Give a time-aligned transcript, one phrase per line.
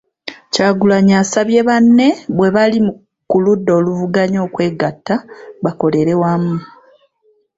[0.53, 2.77] Kyagulanyi asabye banne bwe bali
[3.29, 5.15] ku ludda oluvuganya okwegatta
[5.63, 6.55] bakolere wamu.